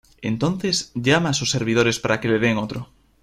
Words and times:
Entonces 0.23 0.91
llama 0.95 1.29
a 1.29 1.33
sus 1.33 1.51
servidores 1.51 1.99
para 1.99 2.19
que 2.19 2.27
le 2.27 2.39
den 2.39 2.57
otro. 2.57 2.89